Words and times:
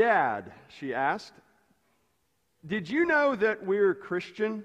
Dad, 0.00 0.54
she 0.78 0.94
asked, 0.94 1.34
did 2.66 2.88
you 2.88 3.04
know 3.04 3.36
that 3.36 3.62
we're 3.66 3.94
Christian? 3.94 4.64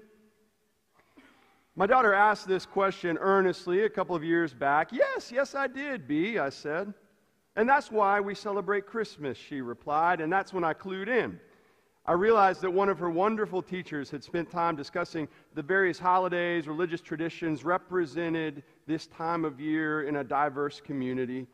My 1.74 1.86
daughter 1.86 2.14
asked 2.14 2.48
this 2.48 2.64
question 2.64 3.18
earnestly 3.20 3.82
a 3.82 3.90
couple 3.90 4.16
of 4.16 4.24
years 4.24 4.54
back. 4.54 4.92
Yes, 4.92 5.30
yes, 5.30 5.54
I 5.54 5.66
did, 5.66 6.08
B, 6.08 6.38
I 6.38 6.48
said. 6.48 6.94
And 7.54 7.68
that's 7.68 7.90
why 7.90 8.18
we 8.18 8.34
celebrate 8.34 8.86
Christmas, 8.86 9.36
she 9.36 9.60
replied, 9.60 10.22
and 10.22 10.32
that's 10.32 10.54
when 10.54 10.64
I 10.64 10.72
clued 10.72 11.08
in. 11.08 11.38
I 12.06 12.12
realized 12.12 12.62
that 12.62 12.70
one 12.70 12.88
of 12.88 12.98
her 12.98 13.10
wonderful 13.10 13.60
teachers 13.60 14.10
had 14.10 14.24
spent 14.24 14.50
time 14.50 14.74
discussing 14.74 15.28
the 15.52 15.60
various 15.60 15.98
holidays, 15.98 16.66
religious 16.66 17.02
traditions 17.02 17.62
represented 17.62 18.62
this 18.86 19.06
time 19.06 19.44
of 19.44 19.60
year 19.60 20.04
in 20.04 20.16
a 20.16 20.24
diverse 20.24 20.80
community. 20.80 21.46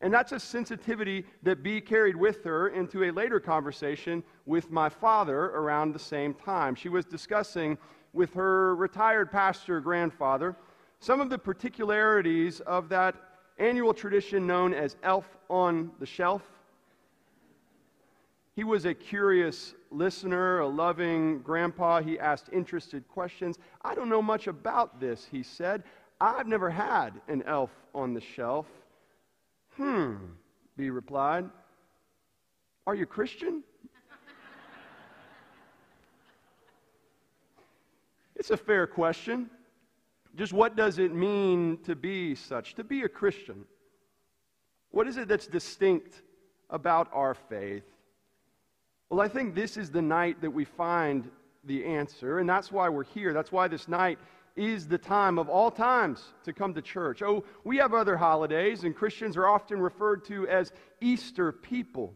And 0.00 0.12
that's 0.12 0.32
a 0.32 0.40
sensitivity 0.40 1.24
that 1.42 1.62
B 1.62 1.80
carried 1.80 2.16
with 2.16 2.44
her 2.44 2.68
into 2.68 3.04
a 3.04 3.10
later 3.10 3.40
conversation 3.40 4.22
with 4.44 4.70
my 4.70 4.88
father 4.88 5.46
around 5.46 5.92
the 5.92 5.98
same 5.98 6.34
time. 6.34 6.74
She 6.74 6.88
was 6.88 7.04
discussing 7.04 7.78
with 8.12 8.34
her 8.34 8.76
retired 8.76 9.32
pastor 9.32 9.80
grandfather 9.80 10.56
some 11.00 11.20
of 11.20 11.30
the 11.30 11.38
particularities 11.38 12.60
of 12.60 12.88
that 12.88 13.14
annual 13.58 13.94
tradition 13.94 14.46
known 14.46 14.74
as 14.74 14.96
Elf 15.02 15.26
on 15.48 15.90
the 16.00 16.06
Shelf. 16.06 16.42
He 18.56 18.62
was 18.62 18.84
a 18.84 18.94
curious 18.94 19.74
listener, 19.90 20.60
a 20.60 20.68
loving 20.68 21.40
grandpa. 21.40 22.00
He 22.00 22.18
asked 22.18 22.48
interested 22.52 23.06
questions. 23.08 23.58
I 23.82 23.94
don't 23.94 24.08
know 24.08 24.22
much 24.22 24.46
about 24.46 25.00
this, 25.00 25.26
he 25.30 25.42
said. 25.42 25.82
I've 26.20 26.46
never 26.46 26.70
had 26.70 27.20
an 27.26 27.42
elf 27.46 27.70
on 27.94 28.14
the 28.14 28.20
shelf. 28.20 28.66
Hmm, 29.76 30.14
B 30.76 30.90
replied. 30.90 31.48
Are 32.86 32.94
you 32.94 33.06
Christian? 33.06 33.62
it's 38.36 38.50
a 38.50 38.56
fair 38.56 38.86
question. 38.86 39.50
Just 40.36 40.52
what 40.52 40.76
does 40.76 40.98
it 40.98 41.14
mean 41.14 41.78
to 41.84 41.94
be 41.96 42.34
such, 42.34 42.74
to 42.74 42.84
be 42.84 43.02
a 43.02 43.08
Christian? 43.08 43.64
What 44.90 45.08
is 45.08 45.16
it 45.16 45.28
that's 45.28 45.46
distinct 45.46 46.22
about 46.70 47.08
our 47.12 47.34
faith? 47.34 47.84
Well, 49.10 49.20
I 49.20 49.28
think 49.28 49.54
this 49.54 49.76
is 49.76 49.90
the 49.90 50.02
night 50.02 50.40
that 50.40 50.50
we 50.50 50.64
find 50.64 51.30
the 51.64 51.84
answer, 51.84 52.38
and 52.38 52.48
that's 52.48 52.70
why 52.70 52.88
we're 52.88 53.04
here. 53.04 53.32
That's 53.32 53.52
why 53.52 53.68
this 53.68 53.88
night 53.88 54.18
is 54.56 54.86
the 54.86 54.98
time 54.98 55.38
of 55.38 55.48
all 55.48 55.70
times 55.70 56.22
to 56.44 56.52
come 56.52 56.74
to 56.74 56.82
church. 56.82 57.22
Oh, 57.22 57.44
we 57.64 57.78
have 57.78 57.92
other 57.92 58.16
holidays, 58.16 58.84
and 58.84 58.94
Christians 58.94 59.36
are 59.36 59.48
often 59.48 59.80
referred 59.80 60.24
to 60.26 60.46
as 60.46 60.72
Easter 61.00 61.50
people. 61.50 62.14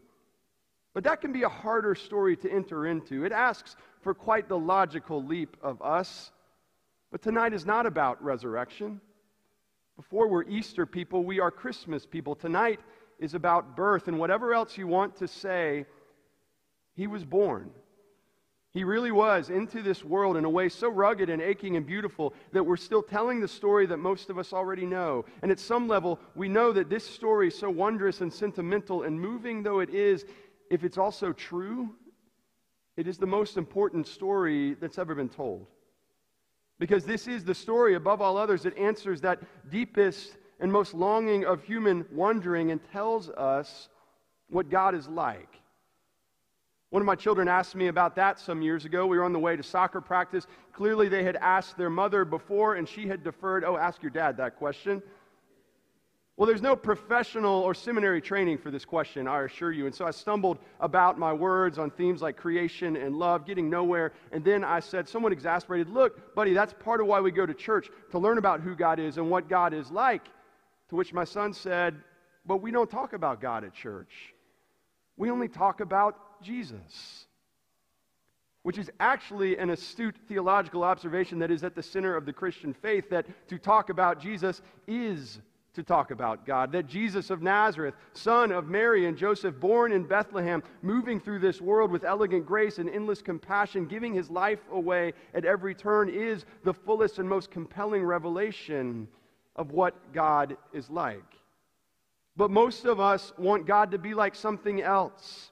But 0.93 1.03
that 1.03 1.21
can 1.21 1.33
be 1.33 1.43
a 1.43 1.49
harder 1.49 1.95
story 1.95 2.35
to 2.37 2.51
enter 2.51 2.87
into. 2.87 3.25
It 3.25 3.31
asks 3.31 3.75
for 4.01 4.13
quite 4.13 4.47
the 4.47 4.57
logical 4.57 5.23
leap 5.23 5.57
of 5.61 5.81
us. 5.81 6.31
But 7.11 7.21
tonight 7.21 7.53
is 7.53 7.65
not 7.65 7.85
about 7.85 8.23
resurrection. 8.23 9.01
Before 9.97 10.29
we're 10.29 10.43
Easter 10.43 10.85
people, 10.85 11.23
we 11.23 11.39
are 11.41 11.51
Christmas 11.51 12.05
people. 12.05 12.35
Tonight 12.35 12.79
is 13.19 13.33
about 13.33 13.75
birth, 13.75 14.07
and 14.07 14.17
whatever 14.17 14.53
else 14.53 14.77
you 14.77 14.87
want 14.87 15.17
to 15.17 15.27
say, 15.27 15.85
He 16.95 17.05
was 17.07 17.25
born. 17.25 17.71
He 18.71 18.83
really 18.83 19.11
was 19.11 19.49
into 19.49 19.81
this 19.81 20.03
world 20.03 20.37
in 20.37 20.45
a 20.45 20.49
way 20.49 20.69
so 20.69 20.89
rugged 20.89 21.29
and 21.29 21.41
aching 21.41 21.75
and 21.75 21.85
beautiful 21.85 22.35
that 22.51 22.63
we're 22.63 22.77
still 22.77 23.01
telling 23.01 23.39
the 23.39 23.47
story 23.47 23.87
that 23.87 23.97
most 23.97 24.29
of 24.29 24.37
us 24.37 24.53
already 24.53 24.85
know. 24.85 25.25
And 25.41 25.51
at 25.51 25.59
some 25.59 25.87
level, 25.87 26.19
we 26.35 26.47
know 26.47 26.71
that 26.73 26.89
this 26.89 27.03
story, 27.03 27.49
so 27.49 27.69
wondrous 27.69 28.21
and 28.21 28.31
sentimental 28.31 29.03
and 29.03 29.19
moving 29.19 29.63
though 29.63 29.79
it 29.79 29.89
is, 29.89 30.25
if 30.69 30.83
it's 30.83 30.99
also 30.99 31.33
true, 31.33 31.95
it 32.95 33.07
is 33.07 33.17
the 33.17 33.25
most 33.25 33.57
important 33.57 34.07
story 34.07 34.75
that's 34.75 34.99
ever 34.99 35.15
been 35.15 35.29
told. 35.29 35.65
Because 36.77 37.05
this 37.05 37.27
is 37.27 37.43
the 37.43 37.55
story, 37.55 37.95
above 37.95 38.21
all 38.21 38.37
others, 38.37 38.63
that 38.63 38.77
answers 38.77 39.19
that 39.21 39.39
deepest 39.71 40.37
and 40.59 40.71
most 40.71 40.93
longing 40.93 41.43
of 41.43 41.63
human 41.63 42.05
wondering 42.11 42.71
and 42.71 42.79
tells 42.91 43.29
us 43.31 43.89
what 44.49 44.69
God 44.69 44.93
is 44.93 45.07
like. 45.07 45.58
One 46.89 47.03
of 47.03 47.05
my 47.05 47.15
children 47.15 47.47
asked 47.47 47.75
me 47.75 47.87
about 47.87 48.15
that 48.15 48.39
some 48.39 48.63
years 48.63 48.85
ago. 48.85 49.05
We 49.05 49.17
were 49.17 49.23
on 49.23 49.33
the 49.33 49.39
way 49.39 49.55
to 49.55 49.61
soccer 49.61 50.01
practice. 50.01 50.47
Clearly, 50.73 51.07
they 51.07 51.23
had 51.23 51.35
asked 51.35 51.77
their 51.77 51.89
mother 51.89 52.25
before, 52.25 52.75
and 52.75 52.89
she 52.89 53.07
had 53.07 53.23
deferred, 53.23 53.63
Oh, 53.63 53.77
ask 53.77 54.01
your 54.01 54.09
dad 54.09 54.37
that 54.37 54.57
question. 54.57 55.03
Well, 56.35 56.47
there's 56.47 56.61
no 56.61 56.75
professional 56.75 57.61
or 57.63 57.73
seminary 57.73 58.21
training 58.21 58.59
for 58.59 58.71
this 58.71 58.85
question, 58.85 59.27
I 59.27 59.43
assure 59.43 59.73
you. 59.73 59.87
And 59.87 59.93
so 59.93 60.05
I 60.05 60.11
stumbled 60.11 60.57
about 60.79 61.19
my 61.19 61.33
words 61.33 61.77
on 61.77 61.91
themes 61.91 62.21
like 62.21 62.37
creation 62.37 62.95
and 62.95 63.17
love, 63.17 63.45
getting 63.45 63.69
nowhere. 63.69 64.13
And 64.31 64.43
then 64.43 64.63
I 64.63 64.79
said, 64.79 65.07
somewhat 65.07 65.33
exasperated, 65.33 65.89
Look, 65.89 66.33
buddy, 66.33 66.53
that's 66.53 66.73
part 66.73 67.01
of 67.01 67.07
why 67.07 67.19
we 67.19 67.31
go 67.31 67.45
to 67.45 67.53
church, 67.53 67.89
to 68.11 68.17
learn 68.17 68.37
about 68.37 68.61
who 68.61 68.73
God 68.73 68.99
is 68.99 69.17
and 69.17 69.29
what 69.29 69.49
God 69.49 69.73
is 69.73 69.91
like. 69.91 70.25
To 70.89 70.95
which 70.95 71.13
my 71.13 71.25
son 71.25 71.53
said, 71.53 72.01
But 72.45 72.61
we 72.63 72.71
don't 72.71 72.89
talk 72.89 73.13
about 73.13 73.41
God 73.41 73.63
at 73.63 73.73
church. 73.73 74.33
We 75.17 75.29
only 75.29 75.49
talk 75.49 75.81
about 75.81 76.15
Jesus. 76.41 77.25
Which 78.63 78.77
is 78.77 78.91
actually 78.99 79.57
an 79.57 79.69
astute 79.69 80.15
theological 80.27 80.83
observation 80.83 81.39
that 81.39 81.51
is 81.51 81.63
at 81.63 81.75
the 81.75 81.83
center 81.83 82.15
of 82.15 82.25
the 82.25 82.33
Christian 82.33 82.73
faith 82.73 83.09
that 83.09 83.25
to 83.47 83.57
talk 83.57 83.89
about 83.89 84.19
Jesus 84.19 84.61
is 84.87 85.39
to 85.73 85.83
talk 85.83 86.11
about 86.11 86.45
God. 86.45 86.71
That 86.71 86.87
Jesus 86.87 87.29
of 87.29 87.41
Nazareth, 87.41 87.95
son 88.13 88.51
of 88.51 88.67
Mary 88.67 89.05
and 89.05 89.17
Joseph, 89.17 89.59
born 89.59 89.91
in 89.91 90.03
Bethlehem, 90.03 90.61
moving 90.81 91.19
through 91.19 91.39
this 91.39 91.61
world 91.61 91.91
with 91.91 92.03
elegant 92.03 92.45
grace 92.45 92.79
and 92.79 92.89
endless 92.89 93.21
compassion, 93.21 93.85
giving 93.85 94.13
his 94.13 94.29
life 94.29 94.59
away 94.71 95.13
at 95.33 95.45
every 95.45 95.73
turn, 95.73 96.09
is 96.09 96.45
the 96.63 96.73
fullest 96.73 97.19
and 97.19 97.29
most 97.29 97.51
compelling 97.51 98.03
revelation 98.03 99.07
of 99.55 99.71
what 99.71 100.13
God 100.13 100.57
is 100.73 100.89
like. 100.89 101.23
But 102.35 102.51
most 102.51 102.85
of 102.85 102.99
us 102.99 103.33
want 103.37 103.67
God 103.67 103.91
to 103.91 103.97
be 103.97 104.13
like 104.13 104.35
something 104.35 104.81
else. 104.81 105.51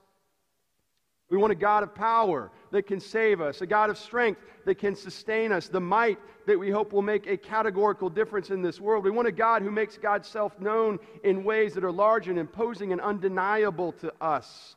We 1.29 1.37
want 1.37 1.51
a 1.51 1.55
God 1.55 1.83
of 1.83 1.93
power 1.93 2.51
that 2.71 2.87
can 2.87 2.99
save 2.99 3.41
us, 3.41 3.61
a 3.61 3.67
God 3.67 3.89
of 3.89 3.97
strength 3.97 4.41
that 4.65 4.75
can 4.75 4.95
sustain 4.95 5.51
us, 5.51 5.67
the 5.67 5.79
might 5.79 6.19
that 6.45 6.57
we 6.57 6.69
hope 6.69 6.93
will 6.93 7.01
make 7.01 7.27
a 7.27 7.35
categorical 7.35 8.09
difference 8.09 8.49
in 8.49 8.61
this 8.61 8.79
world. 8.79 9.03
We 9.03 9.11
want 9.11 9.27
a 9.27 9.33
God 9.33 9.61
who 9.61 9.69
makes 9.69 9.97
God's 9.97 10.27
self 10.27 10.57
known 10.59 10.99
in 11.23 11.43
ways 11.43 11.73
that 11.73 11.83
are 11.83 11.91
large 11.91 12.29
and 12.29 12.39
imposing 12.39 12.93
and 12.93 13.01
undeniable 13.01 13.91
to 13.93 14.13
us. 14.21 14.75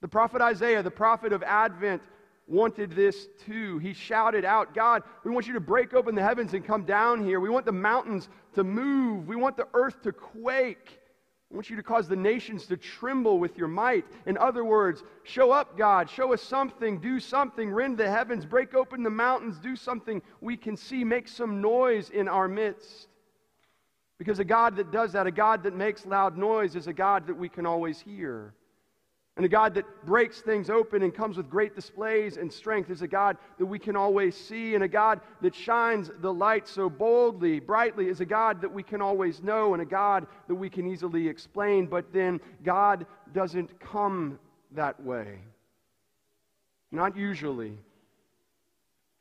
The 0.00 0.08
prophet 0.08 0.40
Isaiah, 0.40 0.82
the 0.82 0.90
prophet 0.92 1.32
of 1.32 1.42
Advent, 1.42 2.02
wanted 2.46 2.92
this 2.92 3.26
too. 3.44 3.78
He 3.78 3.92
shouted 3.92 4.44
out, 4.44 4.74
God, 4.74 5.02
we 5.24 5.30
want 5.32 5.48
you 5.48 5.54
to 5.54 5.60
break 5.60 5.92
open 5.92 6.14
the 6.14 6.22
heavens 6.22 6.54
and 6.54 6.64
come 6.64 6.84
down 6.84 7.24
here. 7.24 7.40
We 7.40 7.50
want 7.50 7.66
the 7.66 7.72
mountains 7.72 8.28
to 8.54 8.62
move. 8.62 9.26
We 9.26 9.36
want 9.36 9.56
the 9.56 9.68
earth 9.74 10.02
to 10.02 10.12
quake. 10.12 11.00
I 11.50 11.54
want 11.54 11.70
you 11.70 11.76
to 11.76 11.82
cause 11.82 12.08
the 12.08 12.16
nations 12.16 12.66
to 12.66 12.76
tremble 12.76 13.38
with 13.38 13.56
your 13.56 13.68
might. 13.68 14.04
In 14.26 14.36
other 14.36 14.64
words, 14.64 15.02
show 15.22 15.50
up, 15.50 15.78
God. 15.78 16.10
Show 16.10 16.34
us 16.34 16.42
something. 16.42 17.00
Do 17.00 17.18
something. 17.18 17.70
Rend 17.70 17.96
the 17.96 18.08
heavens. 18.08 18.44
Break 18.44 18.74
open 18.74 19.02
the 19.02 19.10
mountains. 19.10 19.58
Do 19.58 19.74
something 19.74 20.20
we 20.42 20.58
can 20.58 20.76
see. 20.76 21.04
Make 21.04 21.26
some 21.26 21.62
noise 21.62 22.10
in 22.10 22.28
our 22.28 22.48
midst. 22.48 23.08
Because 24.18 24.40
a 24.40 24.44
God 24.44 24.76
that 24.76 24.90
does 24.90 25.12
that, 25.12 25.26
a 25.26 25.30
God 25.30 25.62
that 25.62 25.74
makes 25.74 26.04
loud 26.04 26.36
noise, 26.36 26.76
is 26.76 26.86
a 26.86 26.92
God 26.92 27.26
that 27.28 27.36
we 27.36 27.48
can 27.48 27.64
always 27.64 27.98
hear. 27.98 28.52
And 29.38 29.46
a 29.46 29.48
God 29.48 29.72
that 29.74 29.84
breaks 30.04 30.40
things 30.40 30.68
open 30.68 31.02
and 31.04 31.14
comes 31.14 31.36
with 31.36 31.48
great 31.48 31.76
displays 31.76 32.38
and 32.38 32.52
strength 32.52 32.90
is 32.90 33.02
a 33.02 33.06
God 33.06 33.36
that 33.58 33.66
we 33.66 33.78
can 33.78 33.94
always 33.94 34.36
see. 34.36 34.74
And 34.74 34.82
a 34.82 34.88
God 34.88 35.20
that 35.42 35.54
shines 35.54 36.10
the 36.20 36.34
light 36.34 36.66
so 36.66 36.90
boldly, 36.90 37.60
brightly, 37.60 38.08
is 38.08 38.20
a 38.20 38.24
God 38.24 38.60
that 38.60 38.74
we 38.74 38.82
can 38.82 39.00
always 39.00 39.40
know 39.40 39.74
and 39.74 39.80
a 39.80 39.86
God 39.86 40.26
that 40.48 40.56
we 40.56 40.68
can 40.68 40.88
easily 40.88 41.28
explain. 41.28 41.86
But 41.86 42.12
then 42.12 42.40
God 42.64 43.06
doesn't 43.32 43.78
come 43.78 44.40
that 44.72 45.00
way. 45.04 45.38
Not 46.90 47.16
usually. 47.16 47.78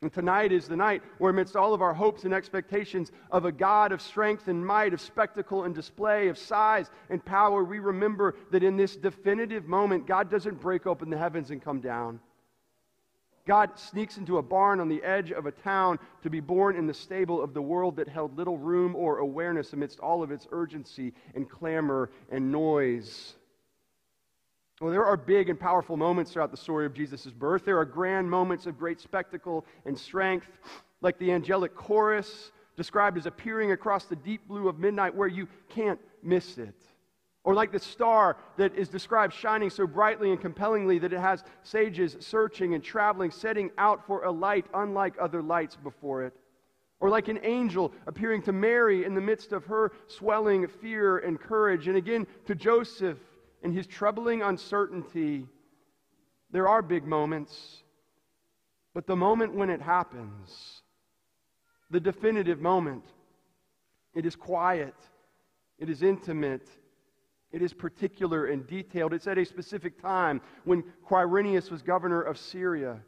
And 0.03 0.13
tonight 0.13 0.51
is 0.51 0.67
the 0.67 0.75
night 0.75 1.01
where, 1.17 1.31
amidst 1.31 1.55
all 1.55 1.73
of 1.73 1.81
our 1.81 1.93
hopes 1.93 2.23
and 2.23 2.33
expectations 2.33 3.11
of 3.31 3.45
a 3.45 3.51
God 3.51 3.91
of 3.91 3.99
strength 3.99 4.47
and 4.47 4.63
might, 4.63 4.93
of 4.93 5.01
spectacle 5.01 5.63
and 5.63 5.73
display, 5.73 6.27
of 6.27 6.37
size 6.37 6.91
and 7.09 7.23
power, 7.25 7.63
we 7.63 7.79
remember 7.79 8.35
that 8.51 8.61
in 8.61 8.77
this 8.77 8.95
definitive 8.95 9.65
moment, 9.65 10.05
God 10.05 10.29
doesn't 10.29 10.61
break 10.61 10.85
open 10.85 11.09
the 11.09 11.17
heavens 11.17 11.49
and 11.49 11.63
come 11.63 11.79
down. 11.79 12.19
God 13.47 13.79
sneaks 13.79 14.17
into 14.17 14.37
a 14.37 14.43
barn 14.43 14.79
on 14.79 14.89
the 14.89 15.01
edge 15.01 15.31
of 15.31 15.47
a 15.47 15.51
town 15.51 15.97
to 16.21 16.29
be 16.29 16.41
born 16.41 16.75
in 16.75 16.85
the 16.85 16.93
stable 16.93 17.41
of 17.41 17.55
the 17.55 17.61
world 17.61 17.95
that 17.95 18.07
held 18.07 18.37
little 18.37 18.57
room 18.57 18.95
or 18.95 19.17
awareness 19.17 19.73
amidst 19.73 19.99
all 19.99 20.21
of 20.21 20.31
its 20.31 20.45
urgency 20.51 21.13
and 21.33 21.49
clamor 21.49 22.11
and 22.29 22.51
noise. 22.51 23.35
Well, 24.79 24.91
there 24.91 25.05
are 25.05 25.17
big 25.17 25.49
and 25.49 25.59
powerful 25.59 25.97
moments 25.97 26.31
throughout 26.31 26.51
the 26.51 26.57
story 26.57 26.85
of 26.85 26.93
Jesus' 26.93 27.27
birth. 27.27 27.65
There 27.65 27.79
are 27.79 27.85
grand 27.85 28.29
moments 28.29 28.67
of 28.67 28.77
great 28.77 29.01
spectacle 29.01 29.65
and 29.85 29.97
strength, 29.97 30.47
like 31.01 31.17
the 31.17 31.31
angelic 31.31 31.75
chorus 31.75 32.51
described 32.75 33.17
as 33.17 33.25
appearing 33.25 33.71
across 33.71 34.05
the 34.05 34.15
deep 34.15 34.47
blue 34.47 34.69
of 34.69 34.77
midnight 34.77 35.15
where 35.15 35.27
you 35.27 35.47
can't 35.67 35.99
miss 36.21 36.59
it. 36.59 36.75
Or 37.43 37.55
like 37.55 37.71
the 37.71 37.79
star 37.79 38.37
that 38.57 38.75
is 38.75 38.87
described 38.87 39.33
shining 39.33 39.71
so 39.71 39.87
brightly 39.87 40.31
and 40.31 40.39
compellingly 40.39 40.99
that 40.99 41.13
it 41.13 41.19
has 41.19 41.43
sages 41.63 42.15
searching 42.19 42.75
and 42.75 42.83
traveling, 42.83 43.31
setting 43.31 43.71
out 43.79 44.05
for 44.05 44.25
a 44.25 44.31
light 44.31 44.67
unlike 44.75 45.15
other 45.19 45.41
lights 45.41 45.75
before 45.75 46.23
it. 46.23 46.33
Or 46.99 47.09
like 47.09 47.29
an 47.29 47.39
angel 47.41 47.93
appearing 48.05 48.43
to 48.43 48.51
Mary 48.51 49.05
in 49.05 49.15
the 49.15 49.21
midst 49.21 49.53
of 49.53 49.65
her 49.65 49.91
swelling 50.07 50.67
fear 50.67 51.19
and 51.19 51.39
courage. 51.39 51.87
And 51.87 51.97
again 51.97 52.27
to 52.45 52.53
Joseph 52.53 53.17
in 53.63 53.71
his 53.71 53.87
troubling 53.87 54.41
uncertainty. 54.41 55.47
There 56.51 56.67
are 56.67 56.81
big 56.81 57.05
moments, 57.05 57.83
but 58.93 59.07
the 59.07 59.15
moment 59.15 59.53
when 59.53 59.69
it 59.69 59.81
happens, 59.81 60.81
the 61.89 61.99
definitive 61.99 62.61
moment, 62.61 63.05
it 64.13 64.25
is 64.25 64.35
quiet, 64.35 64.95
it 65.77 65.89
is 65.89 66.03
intimate, 66.03 66.67
it 67.51 67.61
is 67.61 67.73
particular 67.73 68.45
and 68.45 68.67
detailed. 68.67 69.13
It's 69.13 69.27
at 69.27 69.37
a 69.37 69.45
specific 69.45 70.01
time 70.01 70.41
when 70.65 70.83
Quirinius 71.07 71.71
was 71.71 71.81
governor 71.81 72.21
of 72.21 72.37
Syria. 72.37 72.99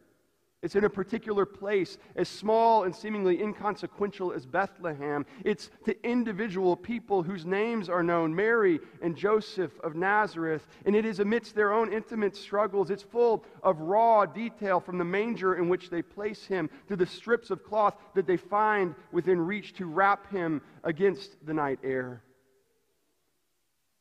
It's 0.61 0.75
in 0.75 0.83
a 0.83 0.89
particular 0.89 1.45
place, 1.45 1.97
as 2.17 2.27
small 2.27 2.83
and 2.83 2.93
seemingly 2.93 3.41
inconsequential 3.41 4.33
as 4.33 4.45
Bethlehem. 4.45 5.25
It's 5.45 5.69
to 5.85 5.95
individual 6.05 6.75
people 6.75 7.23
whose 7.23 7.45
names 7.45 7.87
are 7.87 8.03
known 8.03 8.35
Mary 8.35 8.81
and 9.01 9.15
Joseph 9.15 9.71
of 9.79 9.95
Nazareth. 9.95 10.67
And 10.85 10.97
it 10.97 11.05
is 11.05 11.21
amidst 11.21 11.55
their 11.55 11.71
own 11.71 11.93
intimate 11.93 12.35
struggles. 12.35 12.89
It's 12.89 13.03
full 13.03 13.45
of 13.63 13.79
raw 13.79 14.25
detail 14.25 14.81
from 14.81 14.97
the 14.97 15.05
manger 15.05 15.55
in 15.55 15.69
which 15.69 15.89
they 15.89 16.01
place 16.01 16.43
him 16.45 16.69
to 16.89 16.97
the 16.97 17.05
strips 17.05 17.51
of 17.51 17.63
cloth 17.63 17.95
that 18.15 18.27
they 18.27 18.37
find 18.37 18.95
within 19.13 19.39
reach 19.39 19.75
to 19.75 19.85
wrap 19.85 20.29
him 20.29 20.61
against 20.83 21.37
the 21.45 21.53
night 21.53 21.79
air. 21.85 22.21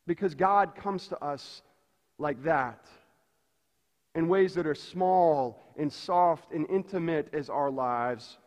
Because 0.09 0.35
God 0.35 0.75
comes 0.75 1.07
to 1.09 1.25
us 1.25 1.63
like 2.19 2.43
that 2.43 2.85
in 4.19 4.27
ways 4.27 4.53
that 4.53 4.67
are 4.67 4.75
small 4.75 5.73
and 5.77 5.93
soft 5.93 6.53
and 6.53 6.69
intimate 6.69 7.29
as 7.33 7.49
our 7.49 7.71
lives. 7.71 8.39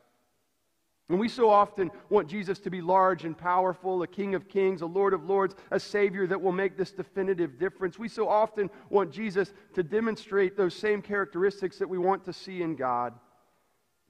And 1.07 1.17
we 1.17 1.29
so 1.29 1.49
often 1.49 1.91
want 2.09 2.27
Jesus 2.27 2.59
to 2.59 2.69
be 2.69 2.81
large 2.81 3.23
and 3.23 3.37
powerful, 3.37 4.03
a 4.03 4.07
King 4.07 4.35
of 4.35 4.49
kings, 4.49 4.81
a 4.81 4.85
Lord 4.85 5.13
of 5.13 5.23
lords, 5.23 5.55
a 5.71 5.79
Savior 5.79 6.27
that 6.27 6.41
will 6.41 6.51
make 6.51 6.77
this 6.77 6.91
definitive 6.91 7.57
difference. 7.57 7.97
We 7.97 8.09
so 8.09 8.27
often 8.27 8.69
want 8.89 9.13
Jesus 9.13 9.53
to 9.73 9.81
demonstrate 9.81 10.57
those 10.57 10.75
same 10.75 11.01
characteristics 11.01 11.77
that 11.79 11.87
we 11.87 11.97
want 11.97 12.25
to 12.25 12.33
see 12.33 12.61
in 12.61 12.75
God. 12.75 13.13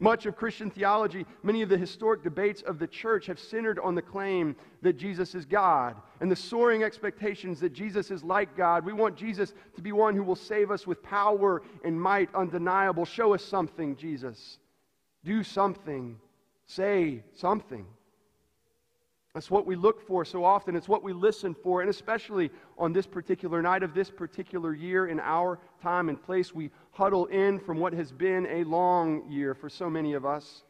Much 0.02 0.26
of 0.26 0.36
Christian 0.36 0.72
theology, 0.72 1.28
many 1.44 1.62
of 1.62 1.70
the 1.70 1.78
historic 1.78 2.24
debates 2.24 2.64
of 2.64 2.80
the 2.80 2.88
church 2.88 3.28
have 3.28 3.40
centered 3.40 3.78
on 3.78 3.94
the 3.94 4.02
claim 4.02 4.56
that 4.82 4.98
Jesus 4.98 5.36
is 5.36 5.46
God 5.46 5.96
and 6.20 6.30
the 6.30 6.36
soaring 6.36 6.82
expectations 6.82 7.60
that 7.60 7.72
Jesus 7.72 8.10
is 8.10 8.24
like 8.24 8.58
God. 8.58 8.84
We 8.84 8.94
want 8.94 9.16
Jesus 9.16 9.54
to 9.76 9.82
be 9.82 9.92
one 9.92 10.16
who 10.16 10.24
will 10.24 10.36
save 10.36 10.72
us 10.72 10.88
with 10.88 11.04
power 11.04 11.62
and 11.86 12.02
might 12.02 12.34
undeniable. 12.34 13.06
Show 13.06 13.36
us 13.36 13.46
something, 13.46 13.96
Jesus. 13.96 14.58
Do 15.24 15.44
something. 15.44 16.18
Say 16.66 17.24
something. 17.36 17.86
That's 19.34 19.50
what 19.50 19.66
we 19.66 19.76
look 19.76 20.06
for 20.06 20.26
so 20.26 20.44
often. 20.44 20.76
It's 20.76 20.90
what 20.90 21.04
we 21.04 21.14
listen 21.14 21.56
for. 21.56 21.82
And 21.82 21.90
especially 21.90 22.52
on 22.78 22.92
this 22.92 23.08
particular 23.08 23.62
night 23.62 23.82
of 23.82 23.94
this 23.94 24.10
particular 24.10 24.74
year 24.74 25.08
in 25.08 25.22
our 25.22 25.58
time 25.82 26.10
and 26.10 26.22
place, 26.22 26.54
we 26.54 26.70
huddle 26.92 27.28
in 27.28 27.58
from 27.60 27.80
what 27.80 27.94
has 27.94 28.12
been 28.12 28.46
a 28.48 28.66
long 28.66 29.30
year 29.32 29.54
for 29.54 29.70
so 29.70 29.90
many 29.90 30.14
of 30.14 30.26
us. 30.26 30.64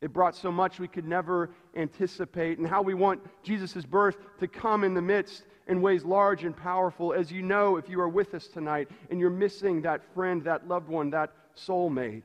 It 0.00 0.12
brought 0.12 0.34
so 0.34 0.50
much 0.50 0.78
we 0.78 0.88
could 0.88 1.06
never 1.06 1.50
anticipate, 1.74 2.58
and 2.58 2.66
how 2.66 2.82
we 2.82 2.94
want 2.94 3.22
Jesus' 3.42 3.86
birth 3.86 4.16
to 4.38 4.48
come 4.48 4.84
in 4.84 4.92
the 4.92 5.02
midst 5.02 5.44
in 5.66 5.80
ways 5.80 6.04
large 6.04 6.44
and 6.44 6.56
powerful. 6.56 7.12
As 7.12 7.30
you 7.30 7.42
know, 7.42 7.76
if 7.76 7.88
you 7.88 8.00
are 8.00 8.08
with 8.08 8.34
us 8.34 8.46
tonight 8.46 8.90
and 9.10 9.18
you're 9.18 9.30
missing 9.30 9.82
that 9.82 10.02
friend, 10.14 10.44
that 10.44 10.68
loved 10.68 10.88
one, 10.88 11.10
that 11.10 11.32
soulmate. 11.56 12.24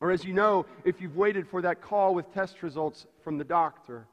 Or 0.00 0.10
as 0.10 0.24
you 0.24 0.34
know, 0.34 0.66
if 0.84 1.00
you've 1.00 1.16
waited 1.16 1.48
for 1.48 1.62
that 1.62 1.80
call 1.80 2.14
with 2.14 2.32
test 2.32 2.62
results 2.62 3.06
from 3.22 3.38
the 3.38 3.44
doctor. 3.44 4.06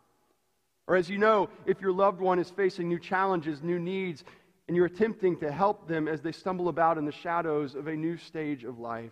Or 0.89 0.95
as 0.95 1.07
you 1.07 1.19
know, 1.19 1.49
if 1.67 1.79
your 1.81 1.91
loved 1.91 2.19
one 2.19 2.39
is 2.39 2.49
facing 2.49 2.87
new 2.87 2.97
challenges, 2.97 3.61
new 3.61 3.77
needs, 3.77 4.23
and 4.67 4.75
you're 4.75 4.87
attempting 4.87 5.37
to 5.37 5.51
help 5.51 5.87
them 5.87 6.07
as 6.07 6.21
they 6.21 6.31
stumble 6.31 6.67
about 6.67 6.97
in 6.97 7.05
the 7.05 7.11
shadows 7.11 7.75
of 7.75 7.85
a 7.85 7.95
new 7.95 8.17
stage 8.17 8.63
of 8.63 8.79
life. 8.79 9.11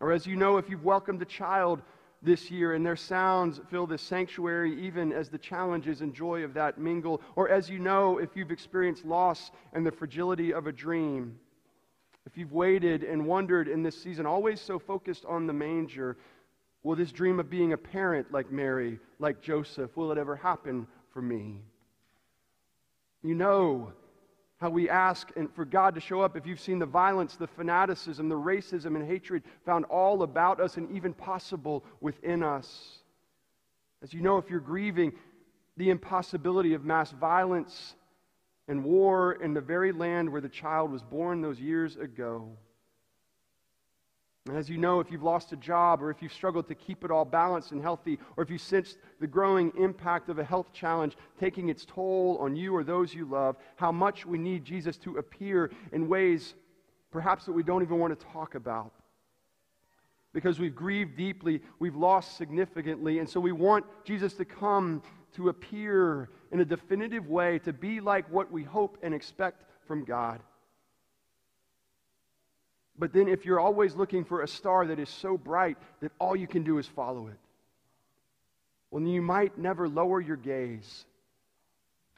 Or 0.00 0.10
as 0.10 0.26
you 0.26 0.34
know, 0.34 0.56
if 0.56 0.68
you've 0.68 0.84
welcomed 0.84 1.22
a 1.22 1.26
child 1.26 1.82
this 2.20 2.50
year 2.50 2.74
and 2.74 2.84
their 2.84 2.96
sounds 2.96 3.60
fill 3.70 3.86
this 3.86 4.02
sanctuary 4.02 4.76
even 4.84 5.12
as 5.12 5.28
the 5.28 5.38
challenges 5.38 6.00
and 6.00 6.12
joy 6.12 6.42
of 6.42 6.52
that 6.54 6.78
mingle. 6.78 7.22
Or 7.36 7.48
as 7.48 7.70
you 7.70 7.78
know, 7.78 8.18
if 8.18 8.30
you've 8.34 8.50
experienced 8.50 9.04
loss 9.04 9.52
and 9.72 9.86
the 9.86 9.92
fragility 9.92 10.52
of 10.52 10.66
a 10.66 10.72
dream. 10.72 11.38
If 12.26 12.36
you've 12.36 12.52
waited 12.52 13.04
and 13.04 13.24
wondered 13.24 13.68
in 13.68 13.84
this 13.84 14.02
season, 14.02 14.26
always 14.26 14.60
so 14.60 14.80
focused 14.80 15.24
on 15.26 15.46
the 15.46 15.52
manger, 15.52 16.16
Will 16.82 16.96
this 16.96 17.12
dream 17.12 17.40
of 17.40 17.50
being 17.50 17.72
a 17.72 17.76
parent 17.76 18.32
like 18.32 18.50
Mary, 18.50 18.98
like 19.18 19.42
Joseph, 19.42 19.96
will 19.96 20.12
it 20.12 20.18
ever 20.18 20.36
happen 20.36 20.86
for 21.12 21.20
me? 21.20 21.60
You 23.22 23.34
know 23.34 23.92
how 24.60 24.70
we 24.70 24.88
ask 24.88 25.30
and 25.36 25.52
for 25.54 25.64
God 25.64 25.94
to 25.94 26.00
show 26.00 26.20
up 26.20 26.36
if 26.36 26.46
you've 26.46 26.60
seen 26.60 26.78
the 26.78 26.86
violence, 26.86 27.36
the 27.36 27.46
fanaticism, 27.46 28.28
the 28.28 28.34
racism, 28.34 28.96
and 28.96 29.06
hatred 29.06 29.42
found 29.64 29.84
all 29.86 30.22
about 30.22 30.60
us 30.60 30.76
and 30.76 30.90
even 30.90 31.12
possible 31.12 31.84
within 32.00 32.42
us. 32.42 32.98
As 34.02 34.14
you 34.14 34.20
know, 34.20 34.38
if 34.38 34.48
you're 34.48 34.60
grieving 34.60 35.12
the 35.76 35.90
impossibility 35.90 36.74
of 36.74 36.84
mass 36.84 37.10
violence 37.10 37.94
and 38.68 38.84
war 38.84 39.32
in 39.42 39.54
the 39.54 39.60
very 39.60 39.92
land 39.92 40.30
where 40.30 40.40
the 40.40 40.48
child 40.48 40.92
was 40.92 41.02
born 41.02 41.40
those 41.40 41.58
years 41.58 41.96
ago. 41.96 42.50
As 44.48 44.70
you 44.70 44.78
know, 44.78 45.00
if 45.00 45.10
you've 45.10 45.22
lost 45.22 45.52
a 45.52 45.56
job 45.56 46.02
or 46.02 46.10
if 46.10 46.22
you've 46.22 46.32
struggled 46.32 46.66
to 46.68 46.74
keep 46.74 47.04
it 47.04 47.10
all 47.10 47.26
balanced 47.26 47.72
and 47.72 47.82
healthy, 47.82 48.18
or 48.38 48.42
if 48.42 48.48
you 48.48 48.56
sensed 48.56 48.96
the 49.20 49.26
growing 49.26 49.70
impact 49.78 50.30
of 50.30 50.38
a 50.38 50.44
health 50.44 50.72
challenge 50.72 51.16
taking 51.38 51.68
its 51.68 51.84
toll 51.84 52.38
on 52.40 52.56
you 52.56 52.74
or 52.74 52.82
those 52.82 53.12
you 53.12 53.26
love, 53.26 53.56
how 53.76 53.92
much 53.92 54.24
we 54.24 54.38
need 54.38 54.64
Jesus 54.64 54.96
to 54.98 55.18
appear 55.18 55.70
in 55.92 56.08
ways 56.08 56.54
perhaps 57.10 57.44
that 57.44 57.52
we 57.52 57.62
don't 57.62 57.82
even 57.82 57.98
want 57.98 58.18
to 58.18 58.26
talk 58.26 58.54
about. 58.54 58.92
Because 60.32 60.58
we've 60.58 60.74
grieved 60.74 61.16
deeply, 61.16 61.60
we've 61.78 61.96
lost 61.96 62.38
significantly, 62.38 63.18
and 63.18 63.28
so 63.28 63.40
we 63.40 63.52
want 63.52 63.84
Jesus 64.04 64.32
to 64.34 64.44
come 64.46 65.02
to 65.34 65.48
appear 65.50 66.30
in 66.50 66.60
a 66.60 66.64
definitive 66.64 67.28
way, 67.28 67.58
to 67.58 67.72
be 67.72 68.00
like 68.00 68.30
what 68.30 68.50
we 68.50 68.62
hope 68.62 68.96
and 69.02 69.12
expect 69.12 69.64
from 69.86 70.04
God. 70.04 70.40
But 73.00 73.14
then, 73.14 73.28
if 73.28 73.46
you're 73.46 73.58
always 73.58 73.94
looking 73.96 74.24
for 74.24 74.42
a 74.42 74.46
star 74.46 74.86
that 74.86 74.98
is 74.98 75.08
so 75.08 75.38
bright 75.38 75.78
that 76.00 76.12
all 76.18 76.36
you 76.36 76.46
can 76.46 76.62
do 76.62 76.76
is 76.76 76.86
follow 76.86 77.28
it, 77.28 77.38
well, 78.90 79.02
you 79.02 79.22
might 79.22 79.56
never 79.56 79.88
lower 79.88 80.20
your 80.20 80.36
gaze 80.36 81.06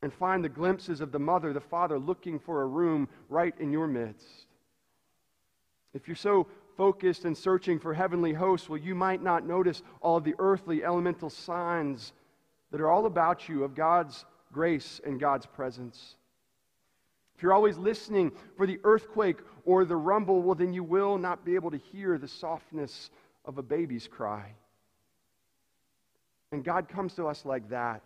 and 0.02 0.12
find 0.12 0.42
the 0.42 0.48
glimpses 0.48 1.00
of 1.00 1.12
the 1.12 1.20
mother, 1.20 1.52
the 1.52 1.60
father 1.60 2.00
looking 2.00 2.40
for 2.40 2.62
a 2.62 2.66
room 2.66 3.08
right 3.28 3.54
in 3.60 3.70
your 3.70 3.86
midst. 3.86 4.26
If 5.94 6.08
you're 6.08 6.16
so 6.16 6.48
focused 6.76 7.26
and 7.26 7.38
searching 7.38 7.78
for 7.78 7.94
heavenly 7.94 8.32
hosts, 8.32 8.68
well, 8.68 8.80
you 8.80 8.96
might 8.96 9.22
not 9.22 9.46
notice 9.46 9.84
all 10.00 10.16
of 10.16 10.24
the 10.24 10.34
earthly 10.40 10.82
elemental 10.82 11.30
signs 11.30 12.12
that 12.72 12.80
are 12.80 12.90
all 12.90 13.06
about 13.06 13.48
you 13.48 13.62
of 13.62 13.76
God's 13.76 14.24
grace 14.52 15.00
and 15.04 15.20
God's 15.20 15.46
presence. 15.46 16.16
If 17.42 17.44
you're 17.44 17.54
always 17.54 17.76
listening 17.76 18.30
for 18.56 18.68
the 18.68 18.78
earthquake 18.84 19.38
or 19.64 19.84
the 19.84 19.96
rumble, 19.96 20.42
well, 20.42 20.54
then 20.54 20.72
you 20.72 20.84
will 20.84 21.18
not 21.18 21.44
be 21.44 21.56
able 21.56 21.72
to 21.72 21.76
hear 21.76 22.16
the 22.16 22.28
softness 22.28 23.10
of 23.44 23.58
a 23.58 23.62
baby's 23.64 24.06
cry. 24.06 24.54
And 26.52 26.62
God 26.62 26.88
comes 26.88 27.14
to 27.14 27.26
us 27.26 27.44
like 27.44 27.68
that, 27.70 28.04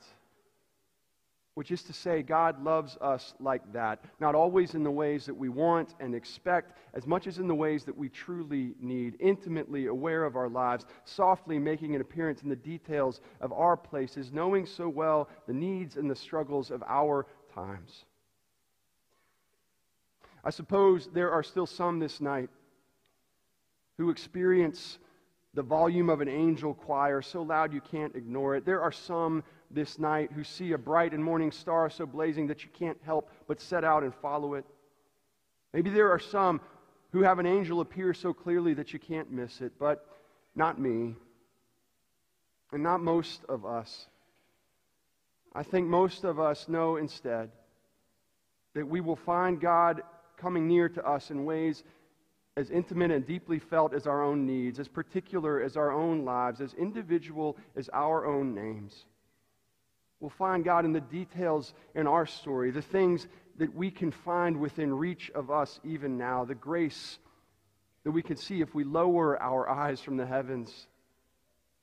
which 1.53 1.71
is 1.71 1.83
to 1.83 1.93
say, 1.93 2.23
God 2.23 2.65
loves 2.65 2.97
us 3.03 3.35
like 3.39 3.75
that. 3.75 4.03
Not 4.21 4.35
always 4.35 4.75
in 4.75 4.83
the 4.83 4.91
ways 4.91 5.27
that 5.27 5.37
we 5.37 5.51
want 5.51 5.95
and 6.01 6.15
expect, 6.15 6.79
as 6.95 7.07
much 7.07 7.27
as 7.27 7.37
in 7.37 7.47
the 7.47 7.55
ways 7.55 7.85
that 7.85 7.99
we 7.99 8.09
truly 8.09 8.73
need. 8.81 9.17
Intimately 9.21 9.89
aware 9.89 10.25
of 10.25 10.37
our 10.37 10.49
lives, 10.49 10.87
softly 11.05 11.59
making 11.59 11.95
an 11.95 12.01
appearance 12.01 12.41
in 12.41 12.49
the 12.49 12.57
details 12.57 13.21
of 13.43 13.53
our 13.53 13.77
places, 13.77 14.33
knowing 14.33 14.65
so 14.65 14.89
well 14.89 15.29
the 15.47 15.53
needs 15.53 15.99
and 15.99 16.11
the 16.11 16.17
struggles 16.17 16.71
of 16.71 16.83
our 16.89 17.27
times. 17.55 18.07
I 20.47 20.51
suppose 20.51 21.09
there 21.13 21.33
are 21.33 21.43
still 21.43 21.67
some 21.67 21.99
this 21.99 22.21
night 22.21 22.51
who 23.99 24.11
experience 24.11 24.99
the 25.55 25.63
volume 25.63 26.09
of 26.09 26.21
an 26.21 26.29
angel 26.29 26.73
choir 26.73 27.21
so 27.21 27.43
loud 27.43 27.73
you 27.73 27.81
can't 27.81 28.15
ignore 28.15 28.55
it. 28.55 28.65
There 28.65 28.81
are 28.81 28.93
some 28.93 29.43
this 29.73 29.99
night 29.99 30.31
who 30.31 30.45
see 30.45 30.71
a 30.71 30.79
bright 30.79 31.15
and 31.15 31.25
morning 31.25 31.51
star 31.51 31.91
so 31.91 32.07
blazing 32.07 32.47
that 32.47 32.63
you 32.63 32.71
can't 32.79 32.97
help 33.05 33.29
but 33.49 33.61
set 33.61 33.83
out 33.83 34.05
and 34.05 34.15
follow 34.15 34.55
it. 34.55 34.65
Maybe 35.73 35.91
there 35.91 36.13
are 36.13 36.21
some 36.21 36.61
who 37.11 37.23
have 37.23 37.41
an 37.41 37.47
angel 37.47 37.81
appear 37.81 38.15
so 38.15 38.33
clearly 38.33 38.73
that 38.75 38.93
you 38.93 39.01
can't 39.01 39.33
miss 39.33 39.61
it, 39.61 39.73
but 39.81 40.07
not 40.55 40.79
me, 40.79 41.17
and 42.71 42.85
not 42.85 43.01
most 43.01 43.41
of 43.49 43.67
us. 43.67 44.07
I 45.53 45.65
think 45.65 45.89
most 45.89 46.23
of 46.23 46.39
us 46.39 46.69
know 46.69 46.95
instead 46.95 47.51
that 48.75 48.87
we 48.87 49.01
will 49.01 49.17
find 49.17 49.61
God 49.61 50.03
coming 50.37 50.69
near 50.69 50.89
to 50.89 51.07
us 51.07 51.31
in 51.31 51.45
ways 51.45 51.85
as 52.57 52.71
intimate 52.71 53.11
and 53.11 53.27
deeply 53.27 53.59
felt 53.59 53.93
as 53.93 54.07
our 54.07 54.23
own 54.23 54.47
needs, 54.47 54.79
as 54.79 54.89
particular 54.89 55.61
as 55.61 55.77
our 55.77 55.93
own 55.93 56.25
lives, 56.25 56.61
as 56.61 56.73
individual 56.75 57.57
as 57.77 57.91
our 57.93 58.27
own 58.27 58.55
names. 58.55 59.05
We'll 60.21 60.31
find 60.31 60.65
God 60.65 60.87
in 60.87 60.93
the 60.93 61.01
details 61.01 61.75
in 61.95 62.07
our 62.07 62.25
story, 62.25 62.71
the 62.71 62.81
things 62.81 63.27
that 63.59 63.75
we 63.75 63.91
can 63.91 64.11
find 64.11 64.59
within 64.59 64.95
reach 64.95 65.31
of 65.35 65.51
us 65.51 65.79
even 65.85 66.17
now, 66.17 66.45
the 66.45 66.55
grace 66.55 67.19
that 68.05 68.11
we 68.13 68.23
can 68.23 68.37
see 68.37 68.61
if 68.61 68.75
we 68.75 68.85
lower 68.85 69.41
our 69.43 69.69
eyes 69.69 70.01
from 70.01 70.17
the 70.17 70.27
heavens, 70.27 70.87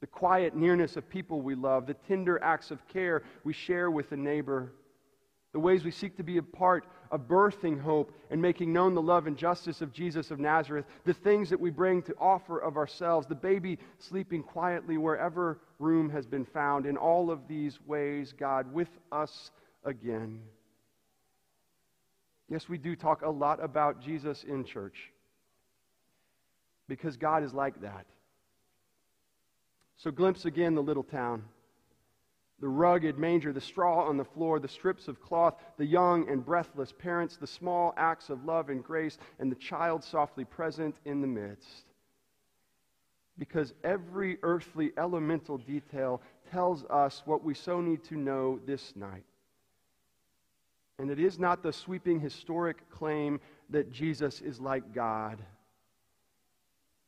the 0.02 0.08
quiet 0.08 0.56
nearness 0.56 0.98
of 0.98 1.08
people 1.08 1.42
we 1.42 1.54
love, 1.54 1.86
the 1.86 1.94
tender 1.94 2.42
acts 2.42 2.72
of 2.72 2.88
care 2.88 3.24
we 3.44 3.54
share 3.54 3.92
with 3.92 4.12
a 4.12 4.18
neighbor 4.18 4.72
the 5.54 5.60
ways 5.60 5.84
we 5.84 5.92
seek 5.92 6.18
to 6.18 6.24
be 6.24 6.38
a 6.38 6.44
part 6.44 6.86
of 7.12 7.28
birthing 7.28 7.80
hope 7.80 8.12
and 8.32 8.42
making 8.42 8.74
known 8.74 8.96
the 8.96 9.02
love 9.02 9.28
and 9.28 9.38
justice 9.38 9.82
of 9.82 9.94
Jesus 9.94 10.32
of 10.32 10.40
Nazareth, 10.40 10.86
the 11.06 11.14
things 11.14 11.52
that 11.52 11.60
we 11.60 11.70
bring 11.70 12.02
to 12.04 12.16
offer 12.20 12.58
of 12.58 12.76
ourselves, 12.76 13.28
the 13.28 13.36
baby 13.36 13.78
sleeping 14.00 14.42
quietly 14.42 14.98
wherever 14.98 15.60
room 15.78 16.10
has 16.10 16.26
been 16.26 16.44
found. 16.44 16.88
In 16.88 16.98
all 16.98 17.30
of 17.30 17.48
these 17.48 17.80
ways, 17.86 18.34
God 18.38 18.74
with 18.74 18.90
us 19.12 19.52
again. 19.86 20.42
Yes, 22.50 22.68
we 22.68 22.80
do 22.80 22.96
talk 22.96 23.22
a 23.22 23.30
lot 23.30 23.64
about 23.64 24.02
Jesus 24.02 24.44
in 24.44 24.66
church 24.66 25.12
because 26.88 27.16
God 27.16 27.44
is 27.44 27.54
like 27.54 27.80
that. 27.82 28.08
So, 29.98 30.10
glimpse 30.10 30.46
again 30.46 30.74
the 30.74 30.82
little 30.82 31.04
town 31.04 31.44
the 32.60 32.68
rugged 32.68 33.18
manger, 33.18 33.52
the 33.52 33.60
straw 33.60 34.08
on 34.08 34.18
the 34.18 34.24
floor, 34.24 34.60
the 34.60 34.68
strips 34.68 35.08
of 35.08 35.22
cloth, 35.22 35.56
the 35.78 35.86
young 35.86 36.30
and 36.30 36.46
breathless 36.46 36.94
parents, 36.94 37.36
the 37.36 37.48
small 37.48 37.94
acts 37.98 38.30
of 38.30 38.46
love 38.46 38.70
and 38.70 38.84
grace, 38.84 39.18
and 39.40 39.52
the 39.52 39.56
child 39.56 40.04
softly 40.04 40.46
present 40.46 40.96
in 41.06 41.22
the 41.22 41.28
midst. 41.28 41.86
Because 43.38 43.74
every 43.84 44.38
earthly 44.44 44.92
elemental 44.98 45.58
detail 45.58 46.22
tells 46.52 46.86
us 46.86 47.24
what 47.26 47.44
we 47.44 47.54
so 47.54 47.82
need 47.82 48.04
to 48.06 48.16
know 48.16 48.60
this 48.66 48.96
night. 48.96 49.26
And 51.00 51.10
it 51.10 51.20
is 51.20 51.40
not 51.40 51.64
the 51.64 51.74
sweeping 51.74 52.20
historic 52.20 52.90
claim 52.90 53.40
that 53.72 53.92
Jesus 53.92 54.42
is 54.42 54.60
like 54.60 54.94
God, 54.94 55.40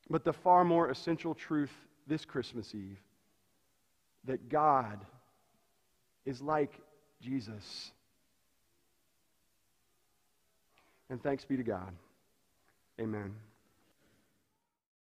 but 0.10 0.24
the 0.24 0.34
far 0.34 0.66
more 0.66 0.90
essential 0.90 1.36
truth 1.36 1.72
this 2.08 2.25
Christmas 2.25 2.74
Eve 2.74 3.00
that 4.25 4.50
God 4.50 5.00
is 6.25 6.41
like 6.41 6.74
Jesus. 7.22 7.91
And 11.10 11.22
thanks 11.22 11.46
be 11.46 11.58
to 11.58 11.63
God. 11.63 11.94
Amen. 13.00 13.34